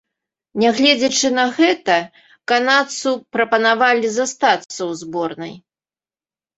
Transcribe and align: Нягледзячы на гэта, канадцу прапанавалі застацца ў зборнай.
Нягледзячы 0.61 1.29
на 1.39 1.45
гэта, 1.57 1.99
канадцу 2.53 3.15
прапанавалі 3.39 4.07
застацца 4.19 4.77
ў 4.77 4.91
зборнай. 5.07 5.53